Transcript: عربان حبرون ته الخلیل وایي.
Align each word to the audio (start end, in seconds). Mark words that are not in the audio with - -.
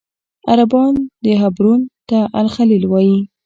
عربان 0.51 0.95
حبرون 1.41 1.81
ته 2.09 2.19
الخلیل 2.41 2.83
وایي. 2.87 3.17